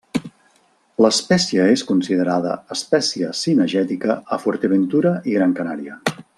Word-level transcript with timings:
L'espècie 1.05 1.67
és 1.73 1.83
considerada 1.89 2.55
espècie 2.77 3.31
cinegètica 3.43 4.19
a 4.37 4.41
Fuerteventura 4.47 5.17
i 5.33 5.39
Gran 5.41 5.59
Canària. 5.63 6.01